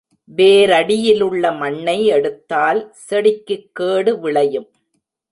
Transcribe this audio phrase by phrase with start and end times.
[0.37, 4.67] வேரடியிலுள்ள மண்ணை எடுத்தால் செடிக்குக் கேடு விளையும்.